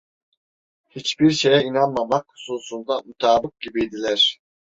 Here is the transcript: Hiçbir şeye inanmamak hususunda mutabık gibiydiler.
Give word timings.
Hiçbir 0.89 1.31
şeye 1.31 1.63
inanmamak 1.63 2.25
hususunda 2.31 3.01
mutabık 3.05 3.59
gibiydiler. 3.59 4.39